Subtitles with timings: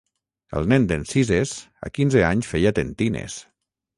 [0.59, 1.51] El nen d'en Cises
[1.87, 3.37] a quinze anys feia tentines.